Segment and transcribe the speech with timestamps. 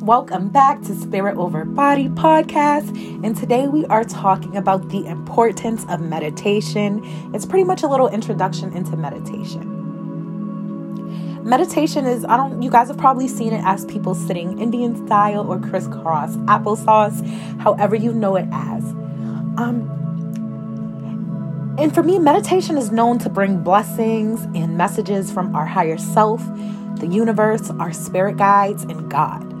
[0.00, 2.88] Welcome back to Spirit Over Body podcast.
[3.22, 7.02] And today we are talking about the importance of meditation.
[7.34, 9.60] It's pretty much a little introduction into meditation.
[11.44, 15.46] Meditation is, I don't, you guys have probably seen it as people sitting Indian style
[15.46, 17.22] or crisscross applesauce,
[17.60, 18.82] however you know it as.
[19.58, 19.86] Um,
[21.78, 26.42] and for me, meditation is known to bring blessings and messages from our higher self,
[26.96, 29.59] the universe, our spirit guides, and God.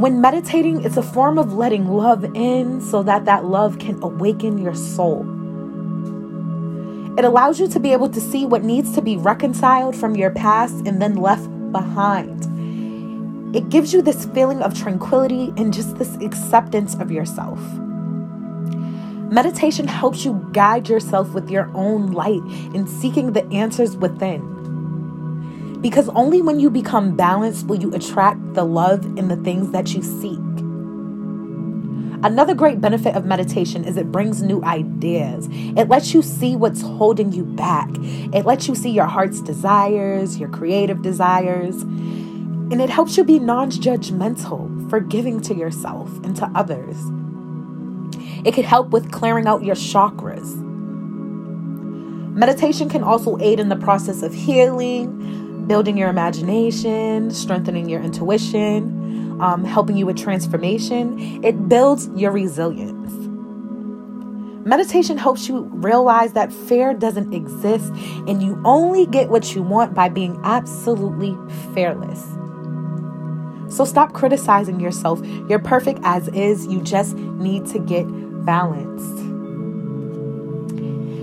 [0.00, 4.56] When meditating, it's a form of letting love in so that that love can awaken
[4.56, 5.26] your soul.
[7.18, 10.30] It allows you to be able to see what needs to be reconciled from your
[10.30, 12.46] past and then left behind.
[13.54, 17.60] It gives you this feeling of tranquility and just this acceptance of yourself.
[19.30, 22.40] Meditation helps you guide yourself with your own light
[22.74, 24.59] in seeking the answers within.
[25.80, 29.94] Because only when you become balanced will you attract the love in the things that
[29.94, 30.38] you seek.
[32.22, 35.48] Another great benefit of meditation is it brings new ideas.
[35.50, 37.88] It lets you see what's holding you back.
[37.98, 43.38] It lets you see your heart's desires, your creative desires, and it helps you be
[43.38, 46.98] non judgmental, forgiving to yourself and to others.
[48.44, 50.56] It can help with clearing out your chakras.
[52.36, 55.39] Meditation can also aid in the process of healing,
[55.70, 61.16] building your imagination, strengthening your intuition, um, helping you with transformation.
[61.44, 63.12] It builds your resilience.
[64.66, 67.92] Meditation helps you realize that fear doesn't exist
[68.26, 71.36] and you only get what you want by being absolutely
[71.72, 72.20] fearless.
[73.72, 75.24] So stop criticizing yourself.
[75.48, 76.66] You're perfect as is.
[76.66, 78.06] You just need to get
[78.44, 79.22] balanced.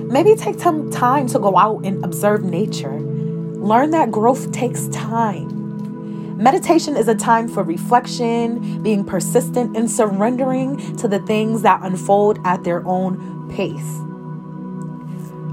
[0.10, 3.17] Maybe take some time to go out and observe nature.
[3.62, 6.38] Learn that growth takes time.
[6.38, 12.40] Meditation is a time for reflection, being persistent, and surrendering to the things that unfold
[12.46, 14.02] at their own pace.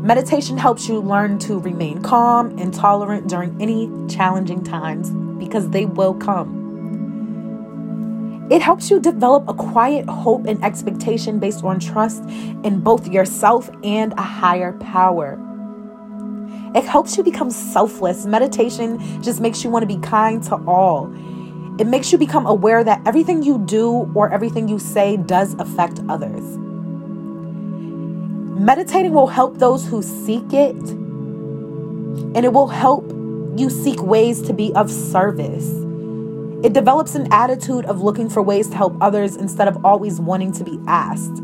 [0.05, 5.87] Meditation helps you learn to remain calm and tolerant during any challenging times because they
[5.87, 6.61] will come.
[8.51, 13.71] It helps you develop a quiet hope and expectation based on trust in both yourself
[13.83, 15.39] and a higher power.
[16.75, 18.27] It helps you become selfless.
[18.27, 21.12] Meditation just makes you want to be kind to all.
[21.79, 26.01] It makes you become aware that everything you do or everything you say does affect
[26.09, 26.43] others.
[28.59, 33.05] Meditating will help those who seek it, and it will help
[33.57, 35.69] you seek ways to be of service.
[36.65, 40.53] It develops an attitude of looking for ways to help others instead of always wanting
[40.53, 41.43] to be asked.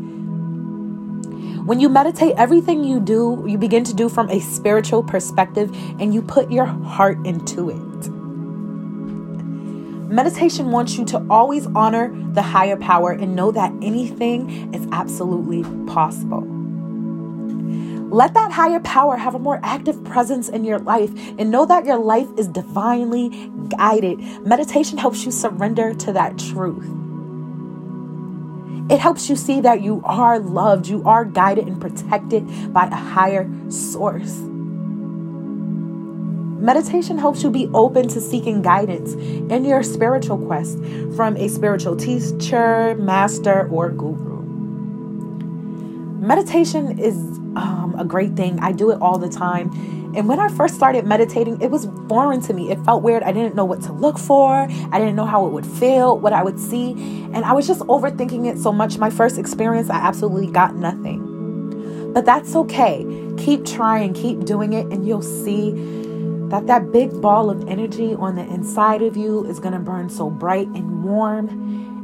[1.71, 6.13] When you meditate, everything you do, you begin to do from a spiritual perspective and
[6.13, 8.09] you put your heart into it.
[10.11, 15.63] Meditation wants you to always honor the higher power and know that anything is absolutely
[15.89, 16.41] possible.
[18.13, 21.85] Let that higher power have a more active presence in your life and know that
[21.85, 24.19] your life is divinely guided.
[24.45, 27.00] Meditation helps you surrender to that truth.
[28.91, 32.95] It helps you see that you are loved, you are guided and protected by a
[32.95, 34.37] higher source.
[36.61, 40.77] Meditation helps you be open to seeking guidance in your spiritual quest
[41.15, 44.30] from a spiritual teacher, master, or guru.
[46.21, 47.15] Meditation is
[47.57, 48.59] um, a great thing.
[48.59, 49.71] I do it all the time
[50.13, 52.69] and when I first started meditating, it was foreign to me.
[52.69, 53.23] It felt weird.
[53.23, 54.67] I didn't know what to look for.
[54.91, 56.91] I didn't know how it would feel, what I would see.
[57.33, 58.97] And I was just overthinking it so much.
[58.97, 62.11] My first experience, I absolutely got nothing.
[62.13, 63.05] But that's okay.
[63.37, 65.71] Keep trying, keep doing it, and you'll see
[66.51, 70.09] that that big ball of energy on the inside of you is going to burn
[70.09, 71.47] so bright and warm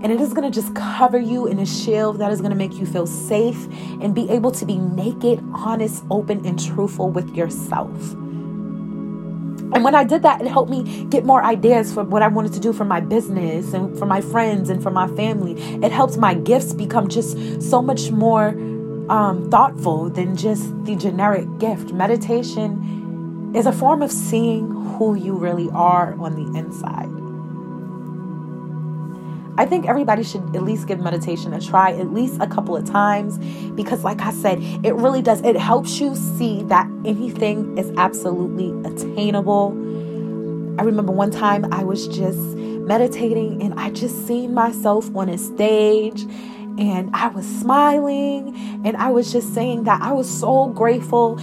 [0.01, 2.57] and it is going to just cover you in a shield that is going to
[2.57, 3.67] make you feel safe
[3.99, 8.13] and be able to be naked, honest, open, and truthful with yourself.
[9.73, 12.53] And when I did that, it helped me get more ideas for what I wanted
[12.53, 15.59] to do for my business and for my friends and for my family.
[15.83, 18.49] It helped my gifts become just so much more
[19.09, 21.91] um, thoughtful than just the generic gift.
[21.91, 22.97] Meditation
[23.55, 27.09] is a form of seeing who you really are on the inside.
[29.59, 32.85] I think everybody should at least give meditation a try at least a couple of
[32.85, 33.39] times
[33.69, 35.41] because, like I said, it really does.
[35.41, 39.71] It helps you see that anything is absolutely attainable.
[40.79, 45.39] I remember one time I was just meditating and I just seen myself on a
[45.39, 46.21] stage
[46.77, 48.55] and I was smiling
[48.85, 51.39] and I was just saying that I was so grateful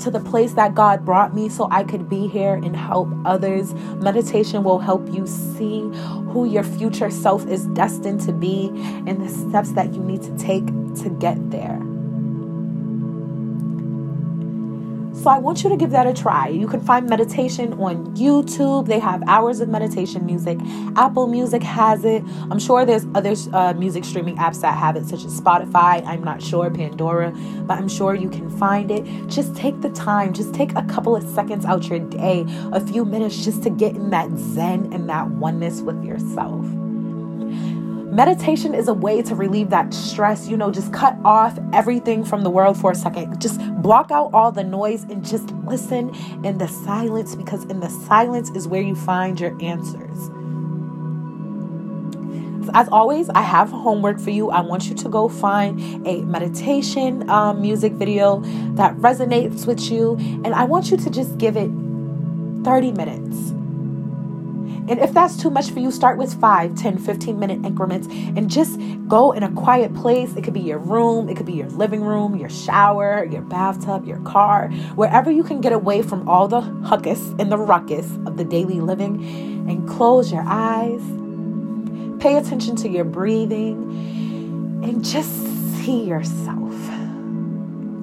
[0.00, 3.74] to the place that God brought me so I could be here and help others.
[3.96, 5.80] Meditation will help you see
[6.32, 8.68] who your future self is destined to be
[9.06, 10.66] and the steps that you need to take
[11.02, 11.80] to get there.
[15.28, 16.48] So I want you to give that a try.
[16.48, 18.86] You can find meditation on YouTube.
[18.86, 20.58] They have hours of meditation music.
[20.96, 22.24] Apple Music has it.
[22.50, 26.02] I'm sure there's other uh, music streaming apps that have it, such as Spotify.
[26.06, 27.32] I'm not sure, Pandora,
[27.66, 29.04] but I'm sure you can find it.
[29.28, 30.32] Just take the time.
[30.32, 33.96] Just take a couple of seconds out your day, a few minutes, just to get
[33.96, 36.64] in that zen and that oneness with yourself.
[38.10, 42.42] Meditation is a way to relieve that stress, you know, just cut off everything from
[42.42, 43.38] the world for a second.
[43.38, 47.90] Just block out all the noise and just listen in the silence because in the
[47.90, 50.30] silence is where you find your answers.
[52.72, 54.50] As always, I have homework for you.
[54.50, 58.40] I want you to go find a meditation um, music video
[58.74, 61.70] that resonates with you, and I want you to just give it
[62.64, 63.57] 30 minutes.
[64.88, 68.50] And if that's too much for you, start with 5, 10, 15 minute increments and
[68.50, 70.34] just go in a quiet place.
[70.34, 74.06] It could be your room, it could be your living room, your shower, your bathtub,
[74.06, 78.36] your car, wherever you can get away from all the huckus and the ruckus of
[78.38, 79.22] the daily living
[79.68, 81.02] and close your eyes.
[82.20, 85.30] Pay attention to your breathing and just
[85.76, 86.74] see yourself,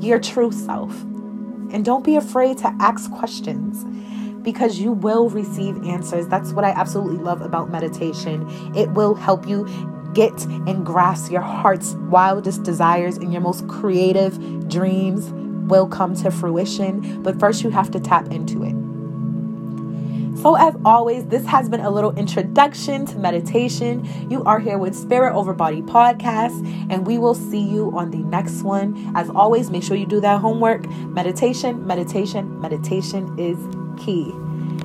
[0.01, 1.01] your true self.
[1.71, 3.83] And don't be afraid to ask questions
[4.45, 6.27] because you will receive answers.
[6.27, 8.47] That's what I absolutely love about meditation.
[8.75, 9.67] It will help you
[10.13, 15.31] get and grasp your heart's wildest desires and your most creative dreams
[15.69, 17.21] will come to fruition.
[17.21, 18.75] But first, you have to tap into it.
[20.41, 24.07] So, as always, this has been a little introduction to meditation.
[24.29, 26.61] You are here with Spirit Over Body Podcast,
[26.91, 29.11] and we will see you on the next one.
[29.15, 30.87] As always, make sure you do that homework.
[30.89, 33.57] Meditation, meditation, meditation is
[33.95, 34.31] key.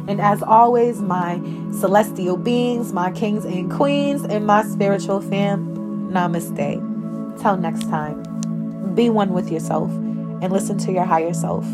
[0.09, 1.41] And as always, my
[1.73, 7.41] celestial beings, my kings and queens, and my spiritual fam, namaste.
[7.41, 11.65] Till next time, be one with yourself and listen to your higher self.